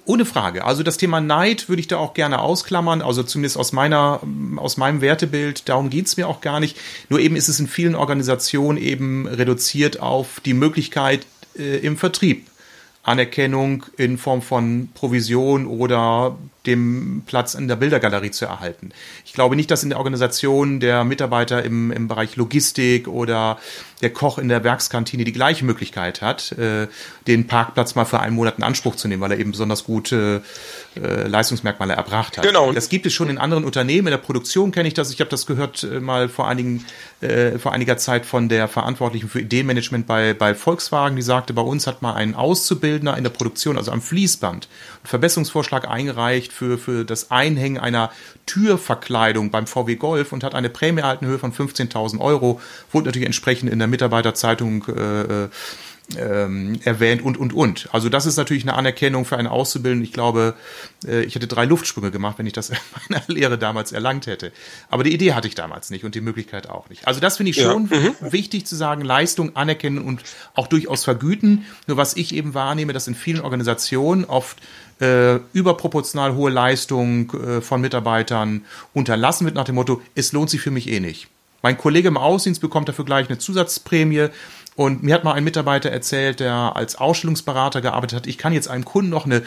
[0.06, 0.64] Ohne Frage.
[0.64, 4.20] Also das Thema Neid würde ich da auch gerne ausklammern, also zumindest aus meiner,
[4.56, 5.68] aus meinem Wertebild.
[5.68, 6.78] Darum geht's mir auch gar nicht.
[7.10, 11.26] Nur eben ist es in vielen Organisationen eben reduziert auf die Möglichkeit
[11.58, 12.46] äh, im Vertrieb.
[13.02, 18.90] Anerkennung in Form von Provision oder dem Platz in der Bildergalerie zu erhalten.
[19.24, 23.58] Ich glaube nicht, dass in der Organisation der Mitarbeiter im, im Bereich Logistik oder
[24.00, 26.88] der Koch in der Werkskantine die gleiche Möglichkeit hat, äh,
[27.26, 30.42] den Parkplatz mal für einen Monat in Anspruch zu nehmen, weil er eben besonders gute
[30.96, 32.44] äh, Leistungsmerkmale erbracht hat.
[32.44, 32.72] Genau.
[32.72, 34.08] Das gibt es schon in anderen Unternehmen.
[34.08, 35.10] In der Produktion kenne ich das.
[35.12, 36.84] Ich habe das gehört äh, mal vor einigen
[37.24, 41.62] äh, vor einiger Zeit von der Verantwortlichen für Ideenmanagement bei, bei Volkswagen, die sagte, bei
[41.62, 46.78] uns hat mal ein Auszubildender in der Produktion, also am Fließband, einen Verbesserungsvorschlag eingereicht für,
[46.78, 48.10] für das Einhängen einer
[48.46, 52.60] Türverkleidung beim VW Golf und hat eine Prämie erhalten Höhe von 15.000 Euro,
[52.92, 55.48] wurde natürlich entsprechend in der Mitarbeiterzeitung äh, äh
[56.18, 57.88] ähm, erwähnt und, und, und.
[57.92, 60.04] Also das ist natürlich eine Anerkennung für einen Auszubildenden.
[60.04, 60.54] Ich glaube,
[61.06, 62.76] äh, ich hätte drei Luftsprünge gemacht, wenn ich das in
[63.08, 64.52] meiner Lehre damals erlangt hätte.
[64.90, 67.06] Aber die Idee hatte ich damals nicht und die Möglichkeit auch nicht.
[67.06, 67.98] Also das finde ich schon ja.
[67.98, 68.14] mhm.
[68.20, 70.22] wichtig zu sagen, Leistung anerkennen und
[70.54, 71.64] auch durchaus vergüten.
[71.86, 74.58] Nur was ich eben wahrnehme, dass in vielen Organisationen oft
[75.00, 80.60] äh, überproportional hohe Leistung äh, von Mitarbeitern unterlassen wird nach dem Motto, es lohnt sich
[80.60, 81.28] für mich eh nicht.
[81.64, 84.28] Mein Kollege im Außendienst bekommt dafür gleich eine Zusatzprämie.
[84.76, 88.68] Und mir hat mal ein Mitarbeiter erzählt, der als Ausstellungsberater gearbeitet hat, ich kann jetzt
[88.68, 89.42] einem Kunden noch eine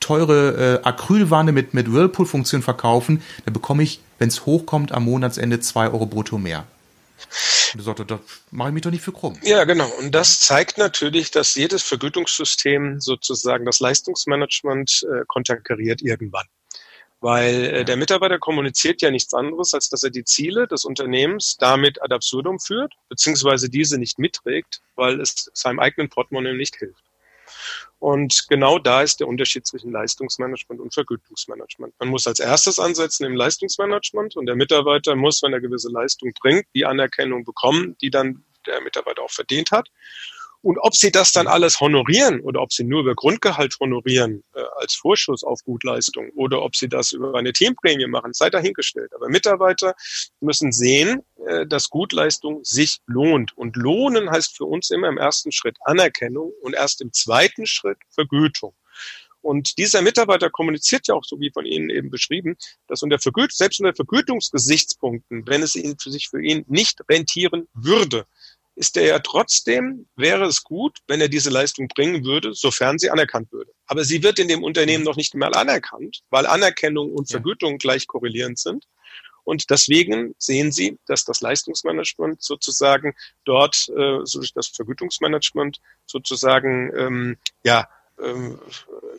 [0.00, 3.22] teure äh, Acrylwanne mit, mit Whirlpool-Funktion verkaufen.
[3.44, 6.64] Da bekomme ich, wenn es hochkommt, am Monatsende zwei Euro brutto mehr.
[7.74, 8.18] Und sagte, da
[8.50, 9.38] mache ich mich doch nicht für krumm.
[9.42, 9.88] Ja, genau.
[10.00, 16.46] Und das zeigt natürlich, dass jedes Vergütungssystem sozusagen das Leistungsmanagement äh, konterkariert irgendwann.
[17.22, 21.56] Weil äh, der Mitarbeiter kommuniziert ja nichts anderes, als dass er die Ziele des Unternehmens
[21.56, 27.04] damit ad absurdum führt, beziehungsweise diese nicht mitträgt, weil es seinem eigenen Portemonnaie nicht hilft.
[28.00, 31.94] Und genau da ist der Unterschied zwischen Leistungsmanagement und Vergütungsmanagement.
[32.00, 36.32] Man muss als erstes ansetzen im Leistungsmanagement und der Mitarbeiter muss, wenn er gewisse Leistung
[36.40, 39.88] bringt, die Anerkennung bekommen, die dann der Mitarbeiter auch verdient hat.
[40.62, 44.61] Und ob sie das dann alles honorieren oder ob sie nur über Grundgehalt honorieren äh,
[44.76, 49.12] als Vorschuss auf Gutleistung oder ob sie das über eine Teamprämie machen, sei dahingestellt.
[49.14, 49.94] Aber Mitarbeiter
[50.40, 53.56] müssen sehen, äh, dass Gutleistung sich lohnt.
[53.56, 57.98] Und lohnen heißt für uns immer im ersten Schritt Anerkennung und erst im zweiten Schritt
[58.10, 58.74] Vergütung.
[59.42, 62.56] Und dieser Mitarbeiter kommuniziert ja auch, so wie von Ihnen eben beschrieben,
[62.86, 67.66] dass unter Vergüt selbst unter Vergütungsgesichtspunkten, wenn es ihn für sich für ihn nicht rentieren
[67.74, 68.26] würde,
[68.74, 73.10] ist er ja trotzdem, wäre es gut, wenn er diese Leistung bringen würde, sofern sie
[73.10, 73.72] anerkannt würde.
[73.86, 78.06] Aber sie wird in dem Unternehmen noch nicht mal anerkannt, weil Anerkennung und Vergütung gleich
[78.06, 78.86] korrelierend sind.
[79.44, 84.18] Und deswegen sehen Sie, dass das Leistungsmanagement sozusagen dort, äh,
[84.54, 87.88] das Vergütungsmanagement sozusagen ähm, ja
[88.22, 88.60] ähm,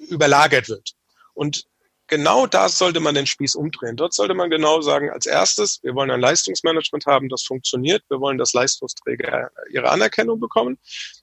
[0.10, 0.94] überlagert wird.
[1.34, 1.66] Und
[2.16, 3.96] genau da sollte man den Spieß umdrehen.
[3.96, 8.04] Dort sollte man genau sagen, als erstes, wir wollen ein Leistungsmanagement haben, das funktioniert.
[8.08, 10.78] Wir wollen, dass Leistungsträger ihre Anerkennung bekommen.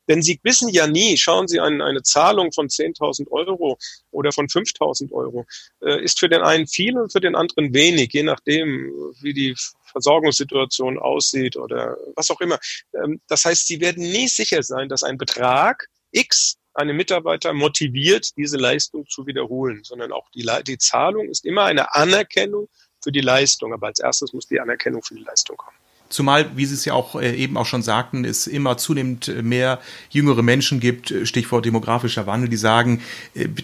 [0.08, 3.78] Denn Sie wissen ja nie, schauen Sie, eine, eine Zahlung von 10.000 Euro
[4.10, 5.46] oder von 5.000 Euro
[5.80, 9.54] äh, ist für den einen viel und für den anderen wenig, je nachdem, wie die
[9.92, 12.58] Versorgungssituation aussieht oder was auch immer.
[12.94, 18.36] Ähm, das heißt, Sie werden nie sicher sein, dass ein Betrag X einen Mitarbeiter motiviert,
[18.36, 22.68] diese Leistung zu wiederholen, sondern auch die, die Zahlung ist immer eine Anerkennung
[23.02, 23.72] für die Leistung.
[23.72, 25.76] Aber als erstes muss die Anerkennung für die Leistung kommen.
[26.10, 29.42] Zumal, wie Sie es ja auch äh, eben auch schon sagten, es immer zunehmend äh,
[29.42, 29.78] mehr
[30.10, 33.00] jüngere Menschen gibt, äh, Stichwort demografischer Wandel, die sagen,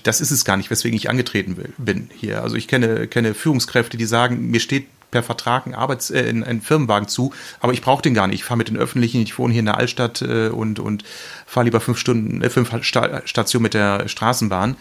[0.05, 2.43] das ist es gar nicht, weswegen ich angetreten bin hier.
[2.43, 6.63] Also ich kenne, kenne Führungskräfte, die sagen, mir steht per Vertrag einen, Arbeits-, äh, einen
[6.63, 8.41] Firmenwagen zu, aber ich brauche den gar nicht.
[8.41, 11.05] Ich fahre mit den Öffentlichen, ich wohne hier in der Altstadt äh, und, und
[11.47, 14.77] fahre lieber fünf Stunden, äh, fünf Sta Stationen mit der Straßenbahn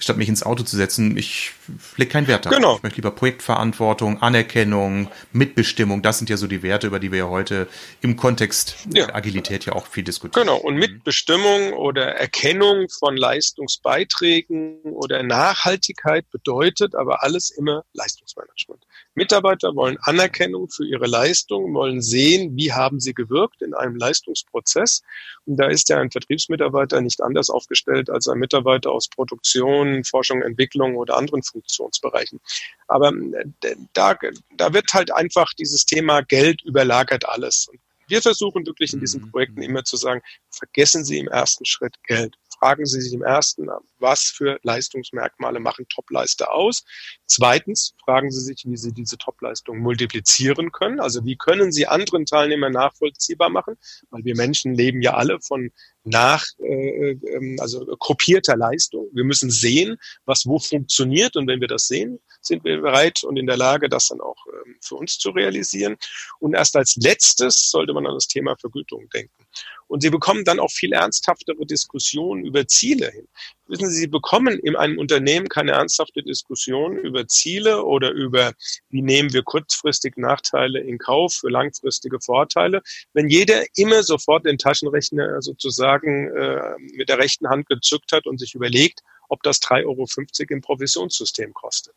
[0.00, 1.16] statt mich ins Auto zu setzen.
[1.16, 1.52] Ich
[1.96, 2.56] lege keinen Wert darauf.
[2.56, 2.76] Genau.
[2.76, 6.02] Ich möchte lieber Projektverantwortung, Anerkennung, Mitbestimmung.
[6.02, 7.68] Das sind ja so die Werte, über die wir ja heute
[8.00, 9.06] im Kontext ja.
[9.06, 10.46] der Agilität ja auch viel diskutieren.
[10.46, 10.58] Genau.
[10.58, 18.84] Und Mitbestimmung oder Erkennung von Leistungsbeiträgen oder Nachhaltigkeit bedeutet aber alles immer Leistungsmanagement.
[19.14, 25.02] Mitarbeiter wollen Anerkennung für ihre Leistung, wollen sehen, wie haben sie gewirkt in einem Leistungsprozess.
[25.46, 30.42] Und da ist ja ein Vertriebsmitarbeiter nicht anders aufgestellt als ein Mitarbeiter aus Produktion, Forschung,
[30.42, 32.40] Entwicklung oder anderen Funktionsbereichen.
[32.86, 34.16] Aber äh, da,
[34.56, 37.68] da wird halt einfach dieses Thema Geld überlagert alles.
[37.68, 39.30] Und wir versuchen wirklich in diesen mhm.
[39.30, 40.20] Projekten immer zu sagen,
[40.50, 43.68] vergessen Sie im ersten Schritt Geld fragen Sie sich im ersten,
[43.98, 46.84] was für Leistungsmerkmale machen Topleiste aus?
[47.26, 51.00] Zweitens fragen Sie sich, wie Sie diese Topleistung multiplizieren können.
[51.00, 53.76] Also wie können Sie anderen Teilnehmern nachvollziehbar machen?
[54.10, 55.72] Weil wir Menschen leben ja alle von
[56.04, 59.08] nach, äh, ähm, also kopierter Leistung.
[59.12, 61.36] Wir müssen sehen, was wo funktioniert.
[61.36, 64.46] Und wenn wir das sehen, sind wir bereit und in der Lage, das dann auch
[64.46, 65.96] ähm, für uns zu realisieren.
[66.38, 69.44] Und erst als letztes sollte man an das Thema Vergütung denken.
[69.88, 73.26] Und Sie bekommen dann auch viel ernsthaftere Diskussionen über Ziele hin.
[73.70, 78.52] Wissen Sie, Sie bekommen in einem Unternehmen keine ernsthafte Diskussion über Ziele oder über,
[78.88, 84.58] wie nehmen wir kurzfristig Nachteile in Kauf für langfristige Vorteile, wenn jeder immer sofort den
[84.58, 89.86] Taschenrechner sozusagen äh, mit der rechten Hand gezückt hat und sich überlegt, ob das 3,50
[89.86, 90.06] Euro
[90.50, 91.94] im Provisionssystem kostet.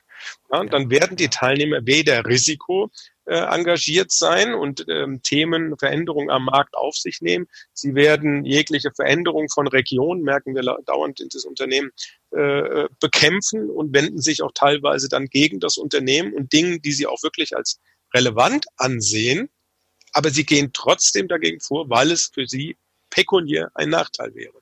[0.51, 2.91] Ja, dann werden die Teilnehmer weder Risiko
[3.25, 7.47] äh, engagiert sein und ähm, Themen, Veränderungen am Markt auf sich nehmen.
[7.73, 11.91] Sie werden jegliche Veränderung von Regionen, merken wir dauernd in das Unternehmen,
[12.31, 17.07] äh, bekämpfen und wenden sich auch teilweise dann gegen das Unternehmen und Dinge, die sie
[17.07, 17.79] auch wirklich als
[18.13, 19.49] relevant ansehen,
[20.11, 22.77] aber sie gehen trotzdem dagegen vor, weil es für sie
[23.13, 24.59] pekuniär ein Nachteil wäre.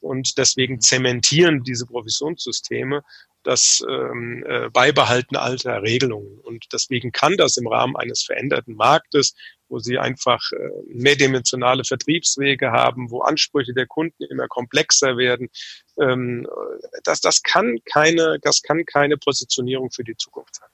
[0.00, 3.02] Und deswegen zementieren diese Provisionssysteme
[3.44, 6.38] das ähm, äh, Beibehalten alter Regelungen.
[6.40, 9.34] Und deswegen kann das im Rahmen eines veränderten Marktes,
[9.68, 15.48] wo sie einfach äh, mehrdimensionale Vertriebswege haben, wo Ansprüche der Kunden immer komplexer werden,
[15.98, 16.46] ähm,
[17.04, 20.68] das, das kann keine, das kann keine Positionierung für die Zukunft sein.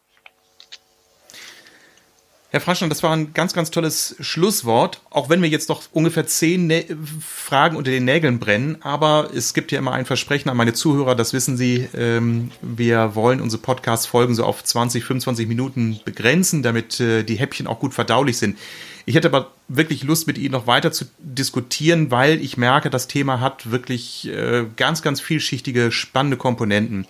[2.51, 6.27] Herr Fraschner, das war ein ganz, ganz tolles Schlusswort, auch wenn wir jetzt noch ungefähr
[6.27, 6.87] zehn Nä
[7.23, 8.79] Fragen unter den Nägeln brennen.
[8.81, 11.87] Aber es gibt ja immer ein Versprechen an meine Zuhörer, das wissen Sie.
[11.95, 17.67] Ähm, wir wollen unsere Podcast-Folgen so auf 20, 25 Minuten begrenzen, damit äh, die Häppchen
[17.67, 18.59] auch gut verdaulich sind.
[19.05, 23.09] Ich hätte aber wirklich Lust, mit Ihnen noch weiter zu diskutieren, weil ich merke, das
[23.09, 27.07] Thema hat wirklich äh, ganz, ganz vielschichtige, spannende Komponenten.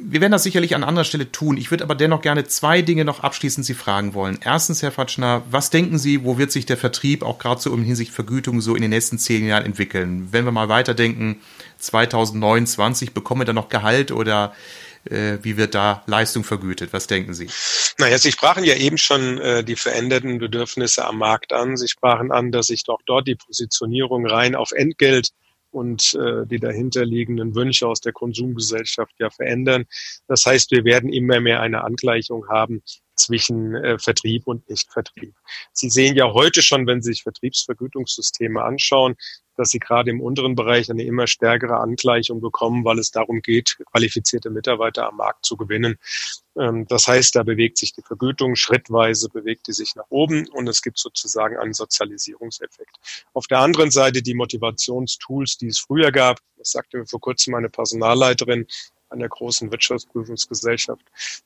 [0.00, 1.56] Wir werden das sicherlich an anderer Stelle tun.
[1.56, 4.38] Ich würde aber dennoch gerne zwei Dinge noch abschließend Sie fragen wollen.
[4.42, 7.82] Erstens, Herr Fatschner, was denken Sie, wo wird sich der Vertrieb auch gerade so in
[7.82, 10.28] Hinsicht Vergütung so in den nächsten zehn Jahren entwickeln?
[10.30, 11.40] Wenn wir mal weiterdenken,
[11.78, 14.52] 2029, bekommen wir da noch Gehalt oder
[15.04, 16.92] äh, wie wird da Leistung vergütet?
[16.92, 17.48] Was denken Sie?
[17.98, 21.76] Naja, Sie sprachen ja eben schon äh, die veränderten Bedürfnisse am Markt an.
[21.76, 25.30] Sie sprachen an, dass sich doch dort die Positionierung rein auf Entgelt
[25.70, 29.84] und äh, die dahinterliegenden Wünsche aus der Konsumgesellschaft ja verändern.
[30.26, 32.82] Das heißt, wir werden immer mehr eine Angleichung haben
[33.16, 35.34] zwischen äh, Vertrieb und Nichtvertrieb.
[35.72, 39.16] Sie sehen ja heute schon, wenn Sie sich Vertriebsvergütungssysteme anschauen,
[39.58, 43.78] dass sie gerade im unteren Bereich eine immer stärkere Angleichung bekommen, weil es darum geht,
[43.90, 45.98] qualifizierte Mitarbeiter am Markt zu gewinnen.
[46.56, 50.68] Ähm, das heißt, da bewegt sich die Vergütung schrittweise, bewegt die sich nach oben und
[50.68, 52.96] es gibt sozusagen einen Sozialisierungseffekt.
[53.32, 57.52] Auf der anderen Seite die Motivationstools, die es früher gab, das sagte mir vor kurzem
[57.52, 58.66] meine Personalleiterin,
[59.10, 61.02] einer großen Wirtschaftsprüfungsgesellschaft.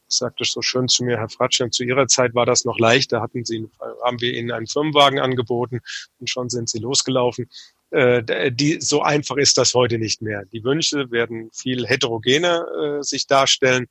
[0.07, 3.13] Das sagte so schön zu mir, Herr Fratschen, zu Ihrer Zeit war das noch leicht.
[3.13, 3.69] Da hatten Sie,
[4.05, 5.81] haben wir Ihnen einen Firmenwagen angeboten
[6.19, 7.49] und schon sind Sie losgelaufen.
[7.93, 10.45] Äh, die, so einfach ist das heute nicht mehr.
[10.47, 12.67] Die Wünsche werden viel heterogener
[12.99, 13.87] äh, sich darstellen.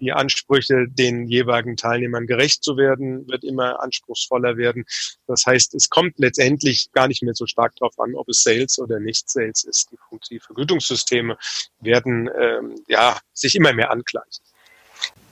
[0.00, 4.84] Die Ansprüche, den jeweiligen Teilnehmern gerecht zu werden, wird immer anspruchsvoller werden.
[5.28, 8.80] Das heißt, es kommt letztendlich gar nicht mehr so stark darauf an, ob es Sales
[8.80, 9.92] oder nicht Sales ist.
[9.92, 11.36] Die, die Vergütungssysteme
[11.80, 14.42] werden ähm, ja sich immer mehr angleichen.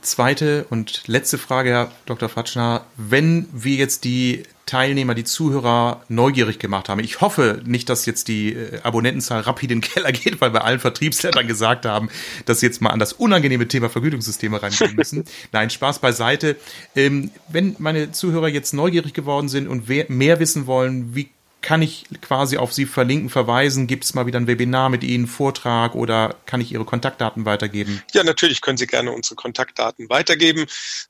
[0.02, 2.28] Zweite und letzte Frage, Herr Dr.
[2.28, 2.84] Fatschner.
[2.96, 8.28] Wenn wir jetzt die Teilnehmer, die Zuhörer neugierig gemacht haben, ich hoffe nicht, dass jetzt
[8.28, 12.08] die äh, Abonnentenzahl rapid in den Keller geht, weil wir allen Vertriebsleitern gesagt haben,
[12.44, 15.24] dass sie jetzt mal an das unangenehme Thema Vergütungssysteme reingehen müssen.
[15.52, 16.56] Nein, Spaß beiseite.
[16.94, 21.30] Ähm, wenn meine Zuhörer jetzt neugierig geworden sind und mehr wissen wollen, wie
[21.62, 23.86] kann ich quasi auf Sie verlinken, verweisen?
[23.86, 28.02] Gibt es mal wieder ein Webinar mit Ihnen, Vortrag oder kann ich Ihre Kontaktdaten weitergeben?
[28.12, 30.66] Ja, natürlich können Sie gerne unsere Kontaktdaten weitergeben.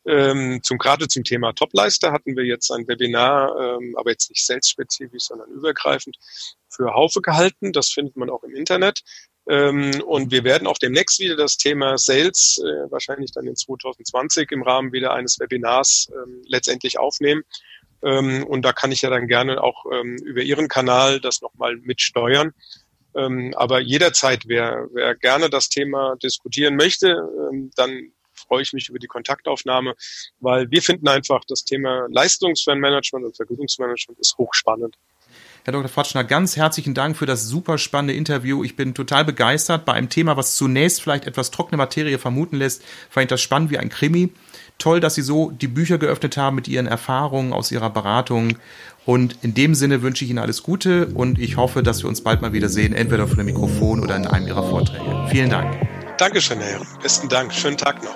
[0.06, 4.44] Ähm, zum gerade zum Thema Topleister hatten wir jetzt ein Webinar, ähm, aber jetzt nicht
[4.44, 6.16] selbstspezifisch, sondern übergreifend
[6.68, 7.72] für Haufe gehalten.
[7.72, 9.02] Das findet man auch im Internet.
[9.48, 14.50] Ähm, und wir werden auch demnächst wieder das Thema Sales, äh, wahrscheinlich dann in 2020
[14.52, 17.42] im Rahmen wieder eines Webinars ähm, letztendlich aufnehmen.
[18.02, 21.76] Ähm, und da kann ich ja dann gerne auch ähm, über Ihren Kanal das nochmal
[21.76, 22.52] mitsteuern.
[23.14, 27.08] Ähm, aber jederzeit, wer, wer gerne das Thema diskutieren möchte,
[27.50, 29.94] ähm, dann freue ich mich über die Kontaktaufnahme,
[30.38, 34.96] weil wir finden einfach, das Thema Leistungsmanagement und Vergütungsmanagement ist hochspannend.
[35.64, 35.88] Herr Dr.
[35.88, 38.64] Fatschner, ganz herzlichen Dank für das super spannende Interview.
[38.64, 39.84] Ich bin total begeistert.
[39.84, 43.70] Bei einem Thema, was zunächst vielleicht etwas trockene Materie vermuten lässt, fand ich das spannend
[43.70, 44.32] wie ein Krimi
[44.80, 48.56] toll, dass Sie so die Bücher geöffnet haben mit Ihren Erfahrungen aus Ihrer Beratung.
[49.06, 52.20] Und in dem Sinne wünsche ich Ihnen alles Gute und ich hoffe, dass wir uns
[52.20, 55.28] bald mal wieder sehen, entweder vor dem Mikrofon oder in einem Ihrer Vorträge.
[55.30, 55.74] Vielen Dank.
[56.18, 56.80] Dankeschön, Herr.
[57.02, 57.52] Besten Dank.
[57.52, 58.14] Schönen Tag noch.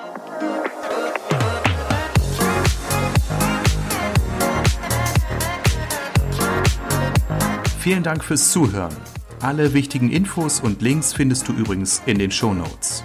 [7.79, 8.97] Vielen Dank fürs Zuhören.
[9.41, 13.05] Alle wichtigen Infos und Links findest du übrigens in den Show Notes.